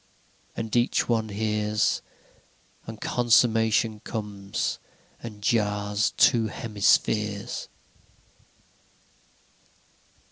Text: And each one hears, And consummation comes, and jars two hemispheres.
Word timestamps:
And 0.57 0.75
each 0.75 1.07
one 1.07 1.29
hears, 1.29 2.01
And 2.87 2.99
consummation 2.99 3.99
comes, 3.99 4.79
and 5.21 5.43
jars 5.43 6.15
two 6.17 6.47
hemispheres. 6.47 7.69